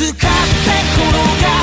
[0.00, 1.12] 使って転
[1.44, 1.59] が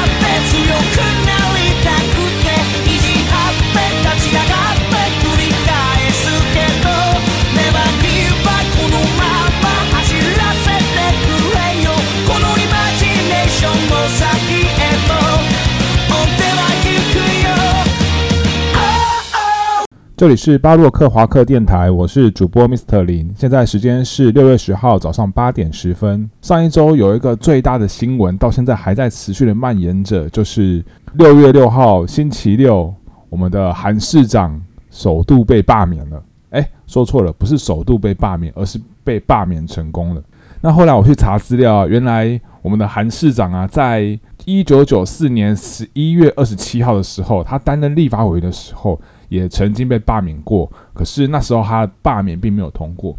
[20.18, 23.32] 这里是巴洛克华克电台，我是主播 Mr 林。
[23.38, 26.28] 现在时间是六月十号早上八点十分。
[26.42, 32.92] 上一周有一个最大的新闻，到现在还在持续的蔓延着，就是六月六号星期六，
[33.30, 36.20] 我们的韩市长首度被罢免了。
[36.50, 40.24] 哎，说错了，不是首度被罢免，而是被罢免成功了。
[40.60, 49.00] 那后来我去查资料，原来我们的韩市长啊，在一九九四年十一月二十七号的时候，他担任立法委员的时候。
[49.30, 53.14] 也曾经被罢免过，可是那时候他罢免并没有通过。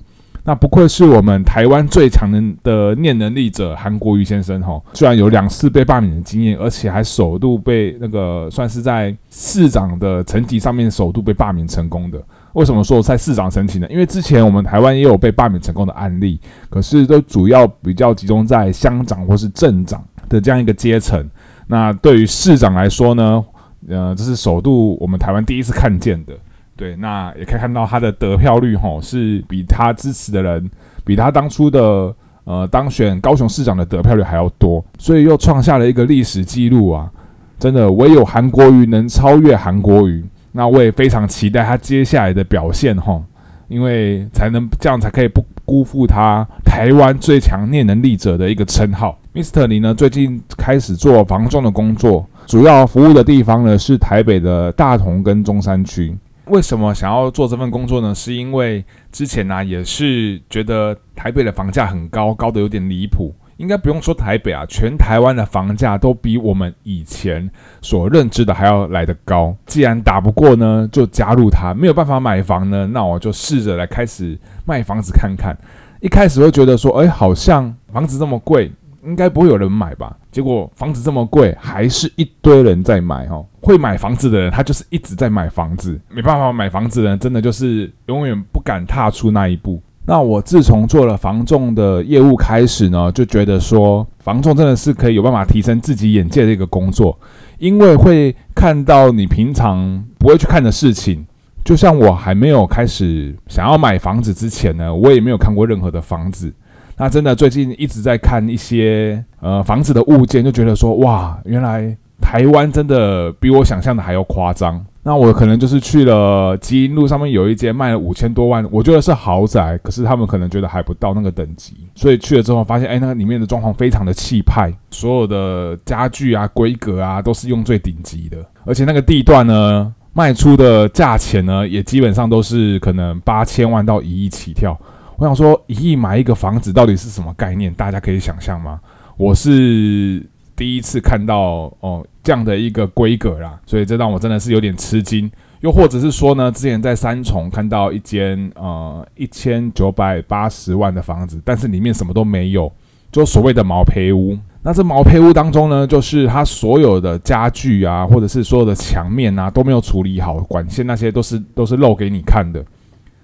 [0.44, 12.18] 那不愧是我们台湾最强的的念能力者韩国瑜先生哈，虽然有两次被罢免的经验，而且还首度被那个算是在市长的层级上面首度被罢免成功的。
[12.58, 13.86] 为什么说在市长申请呢？
[13.88, 21.24] 因为之前我们台湾也有被罢免成功的案例，可是都主要比较集中在乡长或是镇长的这样一个阶层。
[21.68, 23.44] 那对于市长来说呢？
[23.88, 26.34] 呃，这是首度我们台湾第一次看见的，
[26.76, 30.68] 对，那也可以看到他的得票率吼是比他支持的人，
[31.04, 37.08] 比他当初的呃当选高雄市长的得票率还要多，所以又创下了一个历史记录啊！
[37.56, 40.24] 真的，唯有韩国瑜能超越韩国瑜，
[40.58, 43.22] 那我也非常期待他接下来的表现吼，
[43.68, 49.16] 因为才能这样才可以不辜负他台湾最强念能力者的一个称号。
[49.32, 49.68] Mr.
[49.68, 52.26] 李呢，最近开始做防重的工作。
[52.44, 56.18] 主要服务的地方呢是台北的大同跟中山区。
[56.46, 58.12] 为什么想要做这份工作呢？
[58.12, 63.32] 是因为之前呢也是觉得台北的房价很高，高的有点离谱。
[63.58, 67.48] 应该不用说台北啊，全台湾的房价都比我们以前
[67.82, 69.54] 所认知的还要来得高。
[69.66, 71.74] 既然打不过呢，就加入它。
[71.74, 75.56] 没有办法买房呢，那我就试着来开始卖房子看看。
[76.00, 78.72] 一开始会觉得说，哎，好像房子这么贵。
[79.04, 80.14] 应该不会有人买吧？
[80.30, 83.46] 结果房子这么贵，还是一堆人在买哦。
[83.60, 85.98] 会买房子的人，他就是一直在买房子。
[86.10, 89.80] 没办法买房子的人，真的就是永远不敢踏出那一步。
[90.08, 97.20] 那我自从做了房仲的业务开始呢，就觉得说，房仲真的是可以有办法提升自己眼界的一个工作，
[97.58, 101.26] 因为会看到你平常不会去看的事情。
[101.62, 106.50] 就像我还没有开始想要买房子之前呢，我也没有看过任何的房子。
[106.96, 114.82] 那真的最近一直在看一些呃房子的物件，就觉得说哇，原来台湾真的比我想象的还要夸张。
[115.08, 128.36] 那我可能就是去了基因路上面有一间卖了五千多万，我觉得是豪宅，可是他们可能觉得还不到那个等级，所以去了之后发现，哎，那个里面的装潢非常的气派，所有的家具啊、规格啊都是用最顶级的，
[128.66, 134.78] 而且那个地段呢，卖出的价钱呢也基本上都是可能八千万到一亿起跳。
[135.16, 137.72] 我想说，一亿买一个房子到底是什么概念？
[137.72, 138.78] 大家可以想象吗？
[139.16, 140.22] 我是
[140.58, 145.30] 第一次看到哦这样的一个规格啦，所以这让我真的是有点吃惊。
[145.60, 152.70] 又或者是说呢，之前在三重看到一间呃一千九百八十万的房子，但是里面什么都没有，
[153.10, 154.36] 就所谓的毛坯屋。
[154.62, 162.64] 那这毛坯屋当中呢，就是它所有的家具啊，或者是所有的墙面啊都没有处理好，管线那些都是都是露给你看的。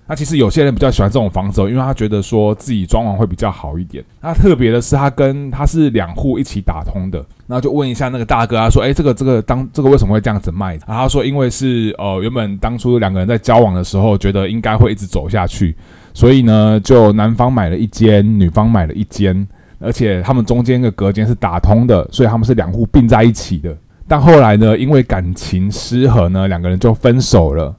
[0.06, 4.04] 那其实有些人比较喜欢这种房子，因为他觉得说自己装潢会比较好一点。
[4.20, 7.25] 那特别的是，他跟他是两户一起打通的。
[7.47, 15.75] 那就问一下那个大哥，他说：“哎，这个这个当这个为什么会这样子卖？”然后他说：“因为是呃，原本当初两个人在交往的时候，觉得应该会一直走下去，
[16.12, 19.47] 所以呢，就男方买了一间，女方买了一间，
[19.78, 23.75] 而且他们中间的隔间是打通的，所以他们是两户并在一起的。
[24.06, 27.75] 但后来呢，因为感情失和呢，两个人就分手了。”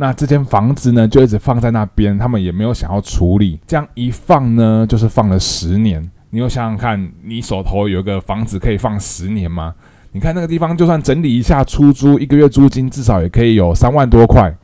[0.00, 3.60] 那这间房子呢，就一直放在那边，他们也没有想要处理。
[3.66, 6.02] 这样一放呢，就是放了十年。
[6.30, 9.74] 你又想想看，你手头有一个房子可以放十年吗？
[10.12, 14.56] 你看那个地方，就算整理一下出租，一个月租金至少也可以有三万多块。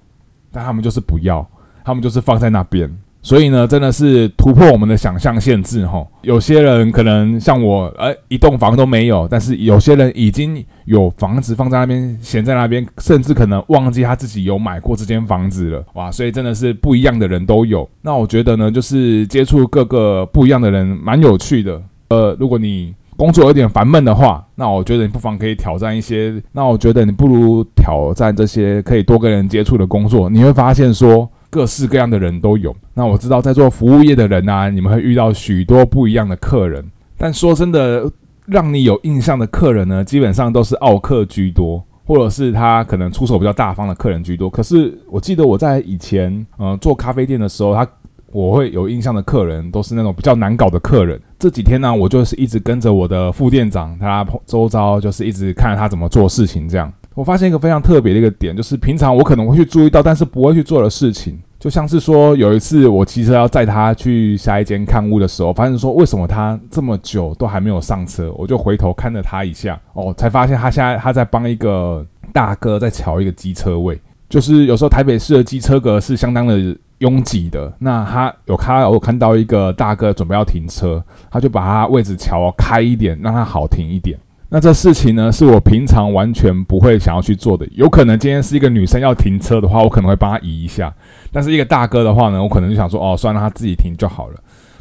[0.50, 1.46] 但他们就是不要，
[1.84, 2.90] 他们就是放在那边。
[3.26, 6.06] 所以呢，真的是突破我们的想象限制哈。
[6.22, 15.84] 有些人可能像我，哎，一栋房都没有；但是有些人已经有房子放在那边，闲在那边，甚至可能忘记他自己有买过这间房子了。
[15.94, 17.88] 哇，所以真的是不一样的人都有。
[18.00, 21.82] 那我觉得呢，就是接触各个不一样的人，蛮有趣的。
[22.10, 26.40] 呃，如果你工作有点烦闷的话，那我觉得你不妨可以挑战一些。
[26.52, 31.28] 那我觉得你不如挑战这些可以多跟人接触的工作，你会发现说。
[31.50, 32.74] 各式各样的人都有。
[32.94, 36.84] 那我知道，在做服务业的人啊，你们会遇到许多不一样的客人。
[37.16, 38.10] 但说真的，
[38.46, 44.50] 让你有印象的客人呢，基本上都是奥客居多，或者是他可能出手比较大方的客人居多。
[44.50, 47.86] 可是我记得我在以前呃做咖啡店的时候，他
[48.32, 51.18] 我会有印象的客人都是那种比较难搞的客人。
[51.38, 56.68] 这几天呢，我就是一直跟着我的副店长，他周遭就是一直看着他怎么做事情。
[56.68, 61.40] 这样，我发现一个非常特别的一个点，就是平常我可能会去注意到，但是不会去做的事情。
[61.58, 72.04] 就像是说，有一次我骑车要载他去下一间看屋的时候，发现说为什么他这么久都还没有上车，我就回头看了他一下，哦，才发现他现在他在帮一个
[72.34, 73.98] 大哥在调一个机车位。
[74.28, 84.18] 就是有时候台北市的机车格是相当的拥挤的，那他有看我看到一个大哥准备要停车，他就把他位置调开一点，让他好停一点。
[84.48, 87.66] 那这事情呢，是我平常完全不会想要去做的。
[87.72, 90.88] 有可能今天是一个女生要停车的话，我可能会帮她移一下；
[91.32, 94.34] 但是一个大哥的话呢，我可能就想说，哦，算了，他自己停就好了。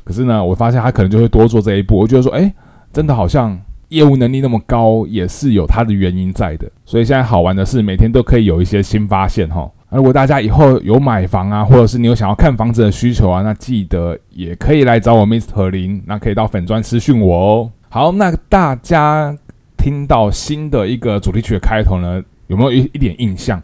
[0.03, 1.97] 可是呢，我发现他可能就会多做这一步。
[1.97, 2.53] 我觉得说，哎，
[2.93, 3.59] 真的好像
[3.89, 6.69] 业务能力那么高，也是有他的原因在的。
[6.85, 9.67] 所以现在好玩的是，每天都可以有一些新发现哈。
[9.89, 17.71] 如果大家以后有买房啊，或者是你有想要看房子的需求啊，那记得也可以来找我 Mr 林，那可以到粉砖私讯我哦。
[17.89, 19.35] 好，那大家。
[19.85, 23.61] 听到新的一个主题曲的开头呢，有没有一一点印象？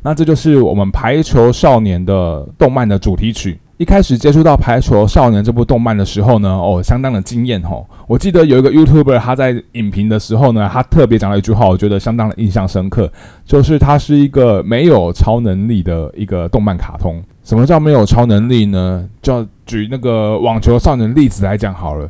[0.00, 3.58] 那这就是我们《排球少年》的动漫的主题曲。
[3.76, 7.84] 一开始接触到《排球少年》这部动漫的时候呢，哦，相当的惊艳哦。
[8.06, 13.12] 我记得有一个 YouTuber 他在影评的时候呢，他特别讲了一句话，我觉得相当的印象深刻，
[13.44, 17.22] 就是它是一个没有超能力的一个动漫卡通。
[17.44, 19.06] 什么叫没有超能力呢？
[19.20, 22.08] 就举那个网球少年例子来讲好了。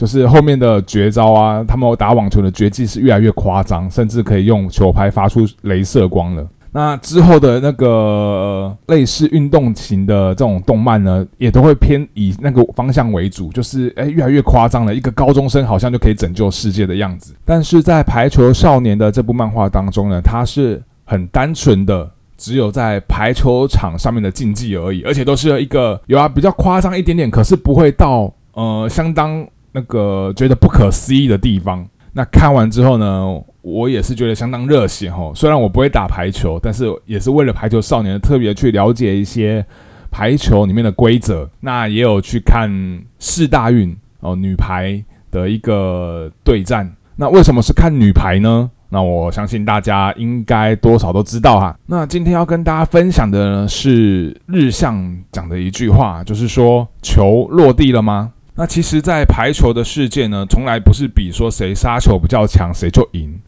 [0.00, 6.48] 就是后面的绝招啊，他们打网球的绝技是越来越夸张，甚至可以用球拍发出镭射光了。
[6.72, 14.94] 那之后的那个类似运动型的这种动漫呢，也都会偏以那个方向为主，就是诶越来越夸张了。
[14.94, 17.34] 一个高中生好像就可以拯救世界的样子。
[17.44, 29.46] 但是在排球少年的这部漫画当中呢，它是很单纯的，只有在排球场上面的竞技而已，而且都是一个有啊比较夸张一点点，可是不会到呃相当。
[29.72, 33.24] 那个觉得不可思议的地方，那看完之后呢，
[33.62, 35.32] 我也是觉得相当热血哦。
[35.34, 39.64] 虽然我不会打排球，但是也是为了排球少年特别去了解一些
[40.10, 41.48] 排球里面的规则。
[41.60, 42.70] 那也有去看
[43.18, 46.90] 四大运哦，女排的一个对战。
[47.16, 48.70] 那为什么是看女排呢？
[48.92, 51.78] 那我相信大家应该多少都知道哈。
[51.86, 58.32] 那今天要跟大家分享的呢是日向讲的一句话，就是说球落地了吗？
[58.60, 63.40] 那其实，在排球的世界呢，从来不是比说谁杀球比较强谁就赢，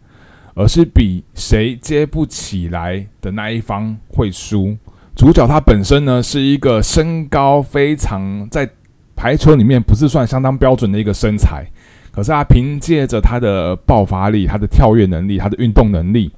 [0.54, 4.74] 而是比谁接不起来的那一方会输。
[5.14, 8.66] 主角他本身呢是一个身高非常在
[9.14, 11.66] 排球里面不是算相当标准的一个身材，
[12.10, 16.32] 可是他凭借着他的爆发力、他的跳跃能力、他的运动能力。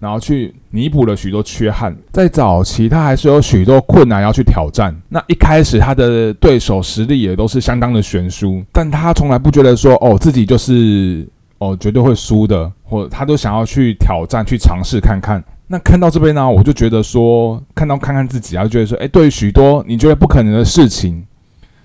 [0.00, 4.92] 然后去弥补了许多缺憾，在早期他还是有许多困难要去挑战。
[5.10, 15.44] 那一开始他的对手实力也都是相当的悬殊，但他从来不觉得说哦自己就是哦绝对会输的，或他都想要去挑战、去尝试看看。
[15.66, 21.22] 那看到这边呢，我就觉得说看到看看自己啊，觉得说哎，对于许多你觉得不可能的事情，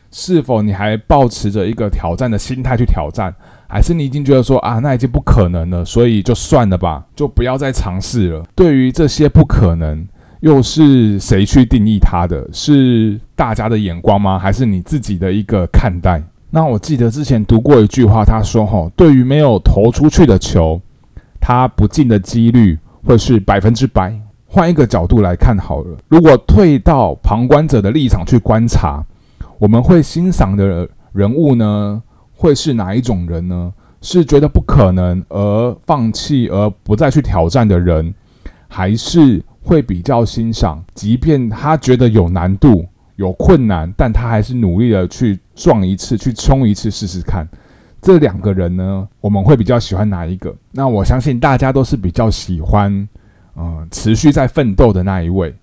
[0.10, 3.36] 是否你还保持着一个挑战的心态去挑战？
[3.68, 8.44] 还是你已经觉得说啊，那已经不可能了，所以就算了吧，就不要再尝试了。
[8.56, 10.08] 对于这些不可能，
[10.42, 12.48] 又是谁去定义它的？
[12.54, 14.38] 是大家的眼光吗？
[14.38, 16.22] 还是你自己的一个看待？
[16.52, 20.80] 那我记得之前读过一句话，他说：“吼，对于没有投出去的球，
[21.42, 24.14] 它不进的几率会是百分之百。”
[24.48, 29.04] 换一个角度来看好了，如果退到旁观者的立场去观察，
[29.58, 32.02] 我们会欣赏的人物呢？
[32.36, 33.74] 会是哪一种人呢？
[34.02, 38.14] 是觉得不可能而放弃而不再去挑战的人，
[38.68, 47.48] 还是会比较欣赏，即便他觉得有难度、有困难，但他还是努力的去撞一次、去冲一次试试看？
[48.00, 50.56] 这两个人呢，我们会比较喜欢哪一个？
[50.72, 53.10] 那我相信大家都是比较喜欢，
[53.56, 55.56] 嗯，持续在奋斗的那一位。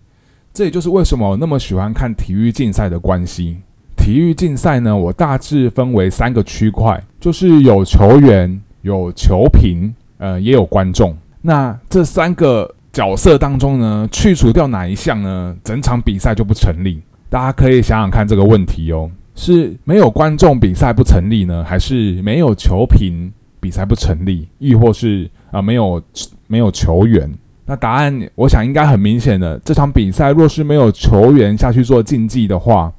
[0.53, 3.59] 这也就是为什么我那么喜欢看体育竞赛的关系。
[4.03, 11.17] 体育竞赛呢，我大致分为三个区块，就是有球员、有球评，呃，也有观众。
[11.41, 15.57] 那这三个角色当中呢，去除掉哪一项呢？
[15.63, 17.01] 整场比赛就不成立。
[17.31, 26.03] 大家可以想想看这个问题哦，是没有观众比赛不成立呢，还是没有球评比赛不成立，亦或是啊没有
[26.49, 27.33] 没有球员？
[27.67, 32.93] 那答案我想应该很明显的，这场比赛若是没有球员下去做竞技的话。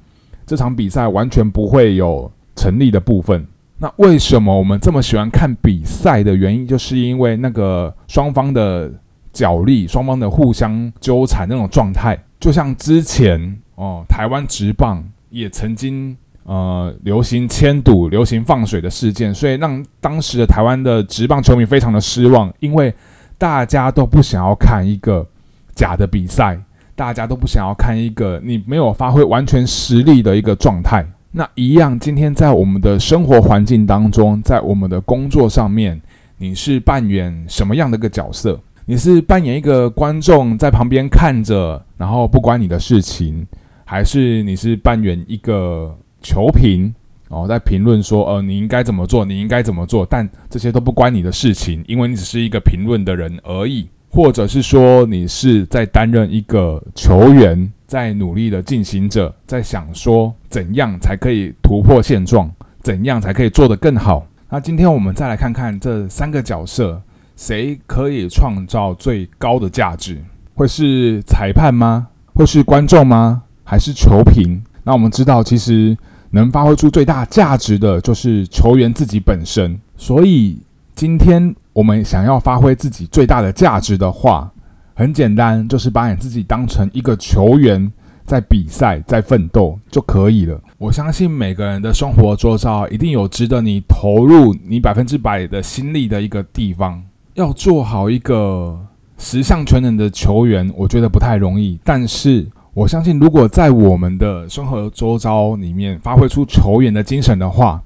[0.54, 3.44] 这场比赛完全不会有成立的部分。
[3.80, 8.92] 那为什么我们这么喜欢看比赛的原因，就是因为那个双方的
[9.32, 22.94] 角力，双方的互相纠缠那种状态，就像之前哦，台湾直棒也曾经呃流行迁赌、流行放水的事件，所以让当时的台湾的直棒球迷非常的失望，因为
[23.40, 25.28] 大家都不想要看一个
[25.74, 26.62] 假的比赛，
[26.96, 31.06] 大家都不想要看一个你没有发挥完全实力的一个状态。
[31.32, 36.00] 那一样，今天在我们的生活环境当中，在我们的工作上面，
[36.38, 38.60] 你是扮演什么样的一个角色？
[38.86, 43.48] 你是扮演一个观众在旁边看着，然后不关你的事情，
[43.86, 46.94] 还是你是扮演一个球评
[47.30, 50.06] 哦，在评论说，呃，你应该怎么做，你应该怎么做？
[50.06, 57.72] 但这些都不关你的事情，因为你只是一个评论的人而已，或者是说你是在担任一个球员。
[57.86, 62.52] 在努力的进行者，在想说怎样才可以突破现状，
[62.82, 64.26] 怎样才可以做得更好。
[64.50, 67.00] 那今天我们再来看看这三个角色，
[67.36, 70.18] 谁可以创造最高的价值？
[70.56, 72.08] 会是裁判吗？
[72.34, 73.44] 会是观众吗？
[73.64, 74.64] 还是球评？
[74.84, 75.96] 那我们知道，其实
[76.32, 79.80] 能发挥出最大价值的就是球员自己本身。
[79.98, 80.58] 所以
[80.96, 84.50] 今天我们想要发挥自己最大的价值的话，
[84.94, 87.92] 很简单，就是把你自己当成一个球员，
[88.26, 90.62] 在比赛，在奋斗就可以了。
[90.78, 97.02] 我相信每个人的生活周遭一定有值得你投入你百分之百的心力的一个地方。
[97.34, 98.80] 要做好一个
[99.18, 101.80] 十项全能的球员，我觉得不太容易。
[101.84, 107.82] 但是我相信，如果在我们的生活周遭里面发挥出球员的精神的话，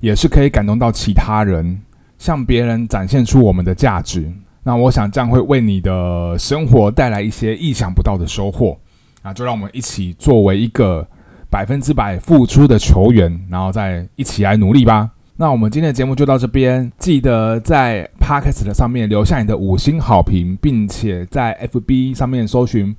[0.00, 1.80] 也是可以感动到其他人，
[2.18, 4.30] 向别人展现出我们的价值。
[4.62, 8.76] 那我想这样会为你的生活带来一些意想不到的收获，
[9.22, 11.06] 那就让我们一起作为一个
[11.48, 15.10] 百分之百付出的球员，然后再一起来努力吧。
[15.36, 22.94] 那我们今天的节目就到这边，记得在 Podcast 的上面留下你的五星好评，并且在 FB 上面搜寻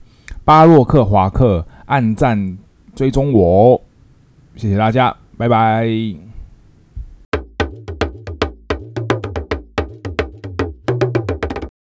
[0.45, 2.57] 巴洛克华克，按赞
[2.95, 3.79] 追踪我。
[4.55, 6.28] 谢谢大家，拜拜。